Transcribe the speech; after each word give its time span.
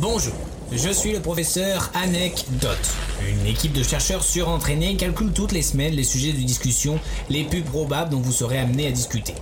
Bonjour, 0.00 0.32
je 0.72 0.88
suis 0.88 1.12
le 1.12 1.20
professeur 1.20 1.90
Anecdote. 1.92 2.90
Une 3.28 3.44
équipe 3.44 3.74
de 3.74 3.82
chercheurs 3.82 4.24
surentraînés 4.24 4.96
calcule 4.96 5.30
toutes 5.30 5.52
les 5.52 5.60
semaines 5.60 5.92
les 5.92 6.04
sujets 6.04 6.32
de 6.32 6.38
discussion 6.38 6.98
les 7.28 7.44
plus 7.44 7.60
probables 7.60 8.08
dont 8.08 8.20
vous 8.20 8.32
serez 8.32 8.58
amené 8.58 8.86
à 8.86 8.92
discuter. 8.92 9.34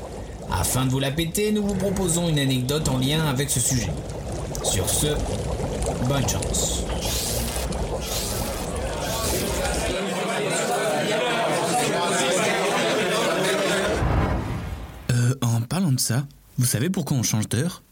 Afin 0.50 0.84
de 0.84 0.90
vous 0.90 0.98
la 0.98 1.12
péter, 1.12 1.52
nous 1.52 1.64
vous 1.64 1.76
proposons 1.76 2.28
une 2.28 2.40
anecdote 2.40 2.88
en 2.88 2.98
lien 2.98 3.24
avec 3.26 3.50
ce 3.50 3.60
sujet. 3.60 3.92
Sur 4.64 4.90
ce, 4.90 5.06
bonne 6.08 6.28
chance. 6.28 6.82
Euh, 15.12 15.34
en 15.40 15.60
parlant 15.60 15.92
de 15.92 16.00
ça, 16.00 16.26
vous 16.56 16.66
savez 16.66 16.90
pourquoi 16.90 17.16
on 17.16 17.22
change 17.22 17.48
d'heure? 17.48 17.84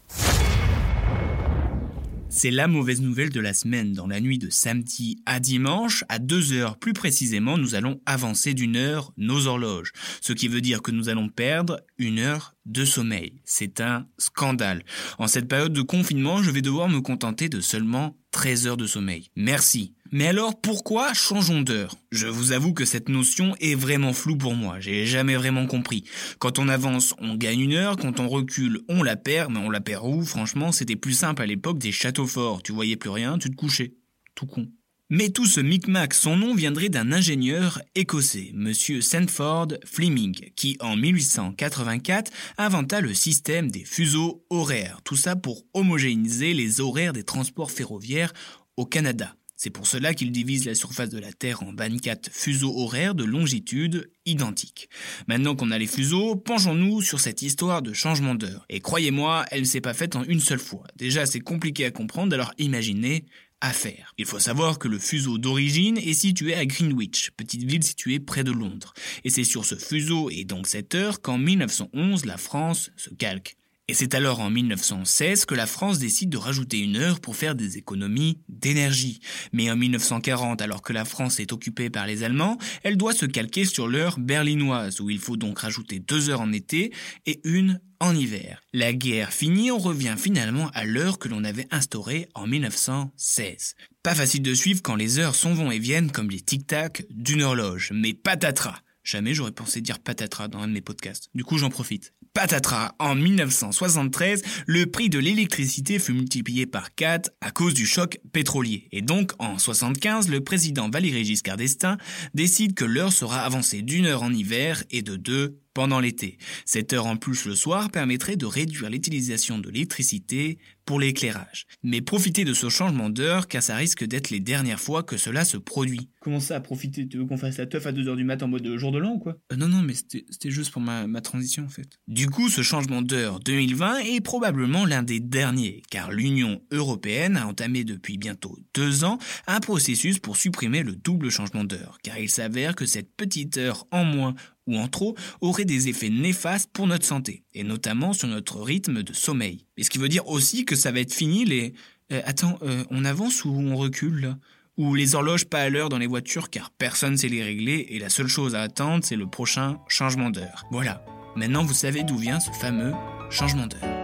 C'est 2.37 2.51
la 2.51 2.67
mauvaise 2.67 3.01
nouvelle 3.01 3.31
de 3.31 3.39
la 3.39 3.55
semaine. 3.55 3.93
Dans 3.93 4.05
la 4.05 4.21
nuit 4.21 4.37
de 4.37 4.51
samedi 4.51 5.17
à 5.25 5.39
dimanche, 5.39 6.03
à 6.07 6.19
2 6.19 6.53
heures 6.53 6.77
plus 6.77 6.93
précisément, 6.93 7.57
nous 7.57 7.73
allons 7.73 7.99
avancer 8.05 8.53
d'une 8.53 8.75
heure 8.75 9.11
nos 9.17 9.47
horloges. 9.47 9.91
Ce 10.21 10.33
qui 10.33 10.47
veut 10.47 10.61
dire 10.61 10.83
que 10.83 10.91
nous 10.91 11.09
allons 11.09 11.29
perdre 11.29 11.81
une 11.97 12.19
heure 12.19 12.53
de 12.67 12.85
sommeil. 12.85 13.41
C'est 13.43 13.81
un 13.81 14.05
scandale. 14.19 14.83
En 15.17 15.25
cette 15.25 15.47
période 15.47 15.73
de 15.73 15.81
confinement, 15.81 16.43
je 16.43 16.51
vais 16.51 16.61
devoir 16.61 16.89
me 16.89 17.01
contenter 17.01 17.49
de 17.49 17.59
seulement 17.59 18.15
13 18.29 18.67
heures 18.67 18.77
de 18.77 18.85
sommeil. 18.85 19.29
Merci. 19.35 19.95
Mais 20.11 20.27
alors 20.27 20.59
pourquoi 20.59 21.13
changeons 21.13 21.61
d'heure? 21.61 21.95
Je 22.11 22.27
vous 22.27 22.51
avoue 22.51 22.73
que 22.73 22.85
cette 22.85 23.09
notion 23.09 23.55
est 23.59 23.75
vraiment 23.75 24.13
floue 24.13 24.37
pour 24.37 24.55
moi, 24.55 24.79
j'ai 24.79 25.05
jamais 25.05 25.35
vraiment 25.35 25.65
compris. 25.65 26.03
Quand 26.39 26.59
on 26.59 26.69
avance, 26.69 27.13
on 27.19 27.35
gagne 27.35 27.61
une 27.61 27.73
heure, 27.73 27.97
quand 27.97 28.19
on 28.19 28.29
recule, 28.29 28.81
on 28.87 29.03
la 29.03 29.15
perd, 29.15 29.51
mais 29.51 29.59
on 29.59 29.69
la 29.69 29.81
perd 29.81 30.05
où? 30.05 30.23
Franchement, 30.23 30.71
c'était 30.71 30.95
plus 30.95 31.13
simple 31.13 31.41
à 31.41 31.45
l'époque 31.45 31.79
des 31.79 31.91
châteaux 31.91 32.27
forts, 32.27 32.63
tu 32.63 32.71
voyais 32.71 32.95
plus 32.95 33.09
rien, 33.09 33.37
tu 33.37 33.49
te 33.49 33.55
couchais. 33.55 33.95
Tout 34.35 34.45
con. 34.45 34.67
Mais 35.09 35.29
tout 35.29 35.45
ce 35.45 35.61
micmac, 35.61 36.13
son 36.13 36.35
nom 36.35 36.53
viendrait 36.53 36.89
d'un 36.89 37.13
ingénieur 37.13 37.81
écossais, 37.95 38.51
monsieur 38.53 38.99
Sanford 38.99 39.69
Fleming, 39.85 40.51
qui 40.57 40.77
en 40.81 40.97
1884 40.97 42.29
inventa 42.57 42.99
le 42.99 43.13
système 43.13 43.71
des 43.71 43.85
fuseaux 43.85 44.43
horaires. 44.49 44.99
Tout 45.05 45.15
ça 45.15 45.37
pour 45.37 45.63
homogénéiser 45.73 46.53
les 46.53 46.81
horaires 46.81 47.13
des 47.13 47.23
transports 47.23 47.71
ferroviaires 47.71 48.33
au 48.75 48.85
Canada. 48.85 49.33
C'est 49.57 49.71
pour 49.71 49.87
cela 49.87 50.13
qu'il 50.13 50.31
divise 50.31 50.65
la 50.65 50.75
surface 50.75 51.09
de 51.09 51.17
la 51.17 51.33
Terre 51.33 51.63
en 51.63 51.73
24 51.73 52.29
fuseaux 52.31 52.77
horaires 52.77 53.15
de 53.15 53.23
longitude 53.23 54.11
identiques. 54.27 54.87
Maintenant 55.27 55.55
qu'on 55.55 55.71
a 55.71 55.79
les 55.79 55.87
fuseaux, 55.87 56.35
penchons-nous 56.35 57.01
sur 57.01 57.19
cette 57.19 57.41
histoire 57.41 57.81
de 57.81 57.91
changement 57.91 58.35
d'heure. 58.35 58.67
Et 58.69 58.81
croyez-moi, 58.81 59.45
elle 59.49 59.61
ne 59.61 59.65
s'est 59.65 59.81
pas 59.81 59.95
faite 59.95 60.15
en 60.15 60.23
une 60.23 60.39
seule 60.39 60.59
fois. 60.59 60.83
Déjà, 60.95 61.25
c'est 61.25 61.39
compliqué 61.39 61.85
à 61.85 61.91
comprendre, 61.91 62.35
alors 62.35 62.53
imaginez 62.59 63.25
à 63.59 63.73
faire. 63.73 64.13
Il 64.19 64.25
faut 64.25 64.37
savoir 64.37 64.77
que 64.77 64.87
le 64.87 64.99
fuseau 64.99 65.39
d'origine 65.39 65.97
est 65.97 66.13
situé 66.13 66.53
à 66.53 66.63
Greenwich, 66.65 67.31
petite 67.35 67.63
ville 67.63 67.83
située 67.83 68.19
près 68.19 68.43
de 68.43 68.51
Londres. 68.51 68.93
Et 69.23 69.31
c'est 69.31 69.43
sur 69.43 69.65
ce 69.65 69.73
fuseau 69.73 70.29
et 70.29 70.43
donc 70.43 70.67
cette 70.67 70.93
heure 70.93 71.19
qu'en 71.19 71.39
1911 71.39 72.25
la 72.25 72.37
France 72.37 72.91
se 72.95 73.09
calque. 73.09 73.57
Et 73.89 73.93
c'est 73.93 74.15
alors 74.15 74.41
en 74.41 74.49
1916 74.49 75.45
que 75.45 75.55
la 75.55 75.65
France 75.65 75.97
décide 75.97 76.29
de 76.29 76.35
rajouter 76.35 76.79
une 76.79 76.97
heure 76.97 77.21
pour 77.21 77.37
faire 77.37 77.55
des 77.55 77.77
économies 77.77 78.37
d'énergie. 78.49 79.21
Mais 79.53 79.71
en 79.71 79.77
1940, 79.77 80.61
alors 80.61 80.81
que 80.81 80.91
la 80.91 81.05
France 81.05 81.39
est 81.39 81.53
occupée 81.53 81.89
par 81.89 82.05
les 82.05 82.23
Allemands, 82.23 82.57
elle 82.83 82.97
doit 82.97 83.13
se 83.13 83.25
calquer 83.25 83.63
sur 83.63 83.87
l'heure 83.87 84.19
berlinoise, 84.19 84.99
où 84.99 85.09
il 85.09 85.19
faut 85.19 85.37
donc 85.37 85.59
rajouter 85.59 85.99
deux 85.99 86.29
heures 86.29 86.41
en 86.41 86.51
été 86.51 86.91
et 87.25 87.39
une 87.45 87.79
en 88.01 88.13
hiver. 88.13 88.61
La 88.73 88.91
guerre 88.91 89.31
finie, 89.31 89.71
on 89.71 89.77
revient 89.77 90.15
finalement 90.17 90.69
à 90.73 90.83
l'heure 90.83 91.17
que 91.17 91.29
l'on 91.29 91.45
avait 91.45 91.67
instaurée 91.71 92.27
en 92.35 92.45
1916. 92.45 93.75
Pas 94.03 94.15
facile 94.15 94.41
de 94.41 94.53
suivre 94.53 94.81
quand 94.83 94.95
les 94.95 95.17
heures 95.17 95.33
s'en 95.33 95.53
vont 95.53 95.71
et 95.71 95.79
viennent 95.79 96.11
comme 96.11 96.29
les 96.29 96.41
tic-tac 96.41 97.05
d'une 97.09 97.41
horloge, 97.41 97.91
mais 97.93 98.13
patatras. 98.13 98.81
Jamais 99.07 99.33
j'aurais 99.33 99.53
pensé 99.53 99.79
dire 99.79 99.99
patatras 99.99 100.49
dans 100.49 100.59
un 100.59 100.67
de 100.67 100.73
mes 100.73 100.81
podcasts. 100.81 101.29
Du 101.33 101.45
coup, 101.45 101.57
j'en 101.57 101.69
profite. 101.69 102.13
Patatras, 102.33 102.93
en 102.99 103.15
1973, 103.15 104.43
le 104.65 104.85
prix 104.85 105.07
de 105.07 105.17
l'électricité 105.17 105.97
fut 105.97 106.11
multiplié 106.11 106.65
par 106.65 106.93
4 106.93 107.29
à 107.39 107.51
cause 107.51 107.73
du 107.73 107.85
choc 107.85 108.19
pétrolier. 108.33 108.89
Et 108.91 109.01
donc, 109.01 109.31
en 109.39 109.59
75, 109.59 110.27
le 110.27 110.43
président 110.43 110.89
Valéry 110.89 111.23
Giscard 111.23 111.55
d'Estaing 111.55 111.95
décide 112.33 112.73
que 112.73 112.83
l'heure 112.83 113.13
sera 113.13 113.39
avancée 113.43 113.81
d'une 113.81 114.07
heure 114.07 114.23
en 114.23 114.33
hiver 114.33 114.83
et 114.91 115.03
de 115.03 115.15
deux 115.15 115.57
pendant 115.77 115.99
l'été. 115.99 116.39
Cette 116.65 116.91
heure 116.93 117.05
en 117.05 117.17
plus 117.17 117.45
le 117.45 117.53
soir 117.53 117.91
permettrait 117.91 118.35
de 118.35 118.47
réduire 118.47 118.89
l'utilisation 118.89 119.59
de 119.59 119.69
l'électricité 119.69 120.57
pour 120.85 120.99
l'éclairage. 120.99 121.67
Mais 121.83 122.01
profitez 122.01 122.45
de 122.45 122.53
ce 122.55 122.67
changement 122.67 123.11
d'heure 123.11 123.47
car 123.47 123.61
ça 123.61 123.75
risque 123.75 124.03
d'être 124.03 124.31
les 124.31 124.39
dernières 124.39 124.79
fois 124.79 125.03
que 125.03 125.17
cela 125.17 125.45
se 125.45 125.57
produit. 125.57 126.09
Comment 126.19 126.39
ça, 126.39 126.59
profiter 126.61 127.07
Tu 127.07 127.17
veux 127.19 127.25
qu'on 127.25 127.37
fasse 127.37 127.57
la 127.57 127.67
teuf 127.67 127.85
à 127.85 127.91
2h 127.91 128.15
du 128.15 128.23
matin 128.23 128.45
en 128.45 128.49
mode 128.49 128.75
jour 128.75 128.91
de 128.91 128.97
l'an 128.97 129.11
ou 129.11 129.19
quoi? 129.19 129.37
Euh, 129.51 129.55
Non, 129.55 129.67
non, 129.67 129.83
mais 129.83 129.93
c'était 129.93 130.49
juste 130.49 130.71
pour 130.71 130.81
ma, 130.81 131.05
ma 131.05 131.21
transition 131.21 131.65
en 131.65 131.69
fait. 131.69 131.99
Du 132.07 132.27
coup, 132.27 132.49
ce 132.49 132.63
changement 132.63 133.03
d'heure 133.03 133.39
2020 133.41 133.99
est 133.99 134.21
probablement 134.21 134.83
l'un 134.85 135.03
des 135.03 135.19
derniers 135.19 135.83
car 135.91 136.11
l'Union 136.11 136.59
européenne 136.71 137.37
a 137.37 137.45
entamé 137.45 137.83
depuis 137.83 138.17
bientôt 138.17 138.57
deux 138.73 139.03
ans 139.03 139.19
un 139.45 139.59
processus 139.59 140.17
pour 140.17 140.37
supprimer 140.37 140.81
le 140.81 140.95
double 140.95 141.29
changement 141.29 141.65
d'heure 141.65 141.99
car 142.01 142.17
il 142.17 142.29
s'avère 142.31 142.73
que 142.73 142.87
cette 142.87 143.13
petite 143.15 143.57
heure 143.57 143.85
en 143.91 144.05
moins 144.05 144.33
ou 144.67 144.77
en 144.77 144.87
trop 144.87 145.15
aurait 145.41 145.65
des 145.65 145.87
effets 145.87 146.09
néfastes 146.09 146.69
pour 146.71 146.87
notre 146.87 147.05
santé, 147.05 147.43
et 147.53 147.63
notamment 147.63 148.13
sur 148.13 148.27
notre 148.27 148.61
rythme 148.61 149.03
de 149.03 149.13
sommeil. 149.13 149.65
Et 149.77 149.83
ce 149.83 149.89
qui 149.89 149.97
veut 149.97 150.09
dire 150.09 150.27
aussi 150.27 150.65
que 150.65 150.75
ça 150.75 150.91
va 150.91 150.99
être 150.99 151.13
fini 151.13 151.45
les... 151.45 151.73
Euh, 152.11 152.21
attends, 152.25 152.57
euh, 152.61 152.83
on 152.89 153.03
avance 153.03 153.43
ou 153.43 153.49
on 153.49 153.75
recule 153.75 154.35
Ou 154.77 154.95
les 154.95 155.15
horloges 155.15 155.45
pas 155.45 155.61
à 155.61 155.69
l'heure 155.69 155.89
dans 155.89 155.97
les 155.97 156.07
voitures 156.07 156.49
car 156.49 156.69
personne 156.71 157.17
sait 157.17 157.27
les 157.27 157.43
régler 157.43 157.87
et 157.89 157.99
la 157.99 158.09
seule 158.09 158.27
chose 158.27 158.55
à 158.55 158.61
attendre 158.61 159.03
c'est 159.03 159.15
le 159.15 159.27
prochain 159.27 159.79
changement 159.87 160.29
d'heure. 160.29 160.63
Voilà, 160.71 161.03
maintenant 161.35 161.63
vous 161.63 161.73
savez 161.73 162.03
d'où 162.03 162.17
vient 162.17 162.39
ce 162.39 162.51
fameux 162.51 162.93
changement 163.29 163.67
d'heure. 163.67 163.97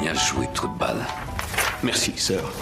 Bien 0.00 0.14
joué, 0.14 0.46
trou. 0.54 0.68
Merci, 1.82 2.12
sœur. 2.16 2.52